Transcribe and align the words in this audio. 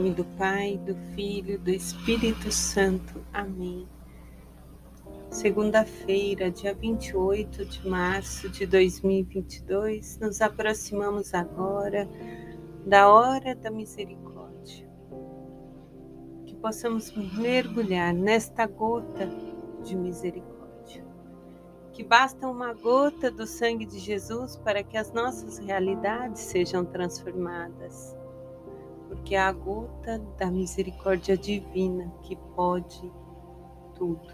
nome 0.00 0.14
do 0.14 0.24
Pai, 0.24 0.80
do 0.86 0.94
Filho, 1.14 1.58
do 1.58 1.68
Espírito 1.68 2.50
Santo. 2.50 3.22
Amém. 3.34 3.86
Segunda-feira, 5.30 6.50
dia 6.50 6.72
28 6.72 7.66
de 7.66 7.86
março 7.86 8.48
de 8.48 8.64
2022, 8.64 10.18
nos 10.18 10.40
aproximamos 10.40 11.34
agora 11.34 12.08
da 12.86 13.12
hora 13.12 13.54
da 13.54 13.70
misericórdia. 13.70 14.88
Que 16.46 16.56
possamos 16.56 17.12
mergulhar 17.36 18.14
nesta 18.14 18.66
gota 18.66 19.28
de 19.84 19.94
misericórdia. 19.94 21.04
Que 21.92 22.02
basta 22.02 22.48
uma 22.48 22.72
gota 22.72 23.30
do 23.30 23.46
sangue 23.46 23.84
de 23.84 23.98
Jesus 23.98 24.56
para 24.56 24.82
que 24.82 24.96
as 24.96 25.12
nossas 25.12 25.58
realidades 25.58 26.40
sejam 26.40 26.86
transformadas 26.86 28.18
porque 29.10 29.34
é 29.34 29.40
a 29.40 29.50
gota 29.50 30.20
da 30.38 30.48
misericórdia 30.48 31.36
divina 31.36 32.08
que 32.22 32.36
pode 32.54 33.12
tudo. 33.96 34.32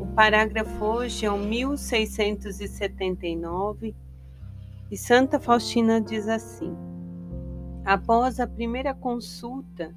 O 0.00 0.06
parágrafo 0.14 0.84
hoje 0.84 1.26
é 1.26 1.30
o 1.30 1.36
1679 1.36 3.96
e 4.92 4.96
Santa 4.96 5.40
Faustina 5.40 6.00
diz 6.00 6.28
assim: 6.28 6.72
Após 7.84 8.38
a 8.38 8.46
primeira 8.46 8.94
consulta, 8.94 9.92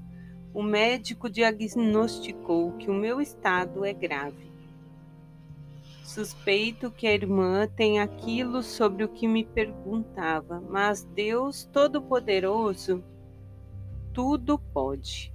o 0.52 0.64
médico 0.64 1.30
diagnosticou 1.30 2.72
que 2.78 2.90
o 2.90 2.96
meu 2.96 3.22
estado 3.22 3.86
é 3.86 3.94
grave. 3.94 4.50
Suspeito 6.04 6.90
que 6.90 7.06
a 7.06 7.14
irmã 7.14 7.68
tem 7.68 8.00
aquilo 8.00 8.64
sobre 8.64 9.04
o 9.04 9.10
que 9.10 9.28
me 9.28 9.46
perguntava, 9.46 10.60
mas 10.68 11.04
Deus 11.04 11.70
Todo-Poderoso 11.72 13.04
tudo 14.14 14.58
pode. 14.58 15.34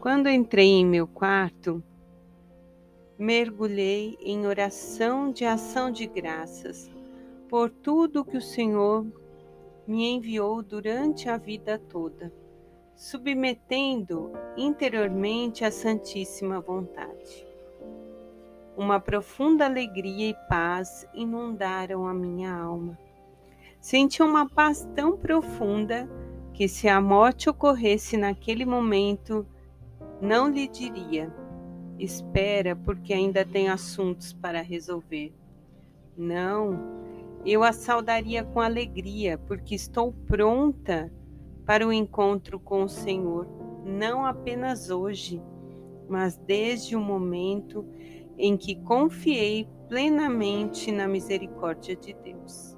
Quando 0.00 0.28
entrei 0.28 0.68
em 0.68 0.86
meu 0.86 1.06
quarto, 1.06 1.82
mergulhei 3.18 4.16
em 4.20 4.46
oração 4.46 5.30
de 5.30 5.44
ação 5.44 5.90
de 5.90 6.06
graças 6.06 6.90
por 7.48 7.70
tudo 7.70 8.24
que 8.24 8.36
o 8.36 8.42
Senhor 8.42 9.06
me 9.86 10.10
enviou 10.10 10.62
durante 10.62 11.28
a 11.28 11.36
vida 11.36 11.78
toda, 11.78 12.32
submetendo 12.96 14.32
interiormente 14.56 15.64
à 15.64 15.70
Santíssima 15.70 16.60
Vontade. 16.60 17.46
Uma 18.76 18.98
profunda 18.98 19.66
alegria 19.66 20.30
e 20.30 20.48
paz 20.48 21.06
inundaram 21.14 22.08
a 22.08 22.12
minha 22.12 22.52
alma. 22.52 22.98
Senti 23.80 24.22
uma 24.22 24.48
paz 24.48 24.88
tão 24.96 25.16
profunda 25.16 26.08
que 26.54 26.68
se 26.68 26.88
a 26.88 27.00
morte 27.00 27.50
ocorresse 27.50 28.16
naquele 28.16 28.64
momento, 28.64 29.44
não 30.22 30.48
lhe 30.48 30.68
diria: 30.68 31.34
espera, 31.98 32.76
porque 32.76 33.12
ainda 33.12 33.44
tem 33.44 33.68
assuntos 33.68 34.32
para 34.32 34.62
resolver. 34.62 35.34
Não, 36.16 36.78
eu 37.44 37.64
a 37.64 37.72
saudaria 37.72 38.44
com 38.44 38.60
alegria, 38.60 39.36
porque 39.36 39.74
estou 39.74 40.12
pronta 40.26 41.12
para 41.66 41.86
o 41.86 41.92
encontro 41.92 42.60
com 42.60 42.84
o 42.84 42.88
Senhor, 42.88 43.48
não 43.84 44.24
apenas 44.24 44.90
hoje, 44.90 45.42
mas 46.08 46.36
desde 46.36 46.94
o 46.94 47.00
momento 47.00 47.84
em 48.38 48.56
que 48.56 48.76
confiei 48.76 49.68
plenamente 49.88 50.92
na 50.92 51.08
misericórdia 51.08 51.96
de 51.96 52.14
Deus, 52.14 52.76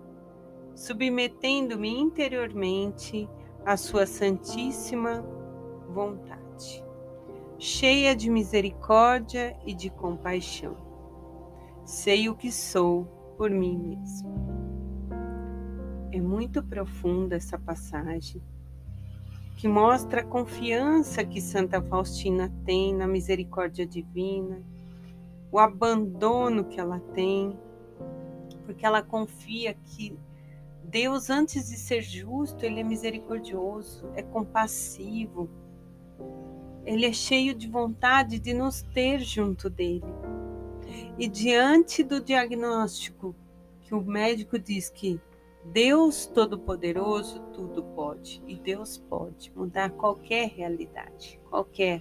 submetendo-me 0.75 1.91
interiormente 1.91 3.29
a 3.67 3.77
sua 3.77 4.07
santíssima 4.07 5.25
vontade, 5.93 6.85
cheia 7.59 8.15
de 8.15 8.31
misericórdia 8.31 9.59
e 9.67 9.75
de 9.75 9.91
compaixão. 9.91 10.77
Sei 11.85 12.29
o 12.29 12.37
que 12.37 12.53
sou 12.53 13.07
por 13.37 13.51
mim 13.51 13.77
mesmo. 13.77 14.33
É 16.13 16.21
muito 16.21 16.63
profunda 16.63 17.35
essa 17.35 17.59
passagem, 17.59 18.41
que 19.57 19.67
mostra 19.67 20.21
a 20.21 20.25
confiança 20.25 21.25
que 21.25 21.41
Santa 21.41 21.83
Faustina 21.83 22.55
tem 22.65 22.95
na 22.95 23.09
misericórdia 23.09 23.85
divina, 23.85 24.63
o 25.51 25.59
abandono 25.59 26.67
que 26.67 26.79
ela 26.79 27.01
tem, 27.15 27.59
porque 28.65 28.87
ela 28.87 29.03
confia 29.03 29.75
que 29.75 30.17
Deus, 30.89 31.31
antes 31.31 31.69
de 31.69 31.77
ser 31.77 32.01
justo, 32.01 32.65
ele 32.65 32.79
é 32.79 32.85
misericordioso, 32.85 34.09
é 34.15 34.23
compassivo. 34.23 35.51
Ele 36.85 37.05
é 37.05 37.13
cheio 37.13 37.55
de 37.55 37.69
vontade 37.69 38.39
de 38.39 38.55
nos 38.55 38.83
ter 38.83 39.19
junto 39.19 39.69
dele. 39.69 40.05
E 41.19 41.27
diante 41.27 42.05
do 42.05 42.21
diagnóstico 42.21 43.35
que 43.81 43.95
o 43.95 44.01
médico 44.01 44.59
diz 44.59 44.89
que 44.89 45.21
Deus 45.65 46.27
Todo-Poderoso 46.27 47.41
tudo 47.53 47.83
pode, 47.83 48.41
e 48.47 48.55
Deus 48.55 48.97
pode 48.97 49.53
mudar 49.57 49.91
qualquer 49.91 50.49
realidade, 50.51 51.41
qualquer. 51.51 52.01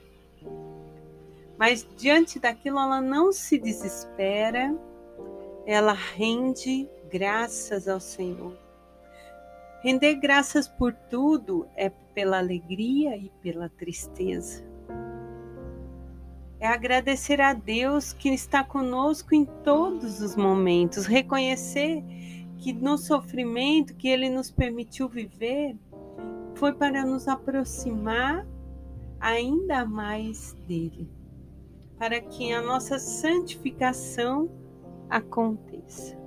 Mas 1.57 1.87
diante 1.97 2.39
daquilo 2.39 2.77
ela 2.77 3.01
não 3.01 3.31
se 3.31 3.57
desespera, 3.57 4.77
ela 5.65 5.93
rende 5.93 6.87
graças 7.09 7.87
ao 7.87 7.99
Senhor 7.99 8.64
Render 9.85 10.15
graças 10.15 10.67
por 10.67 10.93
tudo 10.93 11.67
é 11.75 11.89
pela 11.91 12.39
alegria 12.39 13.15
e 13.15 13.31
pela 13.43 13.69
tristeza. 13.69 14.65
É 16.59 16.65
agradecer 16.65 17.39
a 17.39 17.53
Deus 17.53 18.11
que 18.11 18.29
está 18.29 18.63
conosco 18.63 19.35
em 19.35 19.45
todos 19.45 20.21
os 20.21 20.35
momentos, 20.35 21.05
reconhecer 21.05 22.03
que 22.57 22.73
no 22.73 22.97
sofrimento 22.97 23.95
que 23.95 24.07
Ele 24.07 24.27
nos 24.27 24.49
permitiu 24.49 25.07
viver 25.07 25.77
foi 26.55 26.73
para 26.73 27.05
nos 27.05 27.27
aproximar 27.27 28.43
ainda 29.19 29.85
mais 29.85 30.53
dele, 30.67 31.07
para 31.99 32.19
que 32.19 32.51
a 32.51 32.59
nossa 32.59 32.97
santificação 32.97 34.49
aconteça 35.11 36.24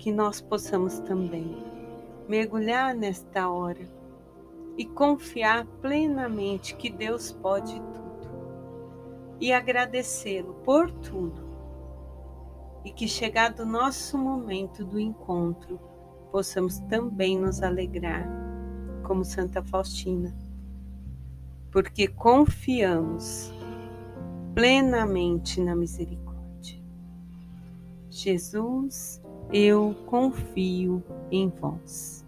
que 0.00 0.10
nós 0.10 0.40
possamos 0.40 0.98
também 1.00 1.62
mergulhar 2.26 2.94
nesta 2.94 3.50
hora 3.50 3.86
e 4.78 4.86
confiar 4.86 5.66
plenamente 5.82 6.74
que 6.74 6.88
Deus 6.88 7.30
pode 7.30 7.74
tudo 7.74 8.30
e 9.38 9.52
agradecê-lo 9.52 10.54
por 10.64 10.90
tudo. 10.90 11.50
E 12.82 12.90
que 12.90 13.06
chegado 13.06 13.60
o 13.60 13.66
nosso 13.66 14.16
momento 14.16 14.86
do 14.86 14.98
encontro, 14.98 15.78
possamos 16.32 16.78
também 16.80 17.38
nos 17.38 17.62
alegrar, 17.62 18.26
como 19.02 19.22
Santa 19.22 19.62
Faustina, 19.62 20.34
porque 21.70 22.08
confiamos 22.08 23.52
plenamente 24.54 25.60
na 25.60 25.76
misericórdia. 25.76 26.82
Jesus 28.08 29.20
eu 29.52 29.94
confio 30.06 31.02
em 31.30 31.48
vós. 31.48 32.24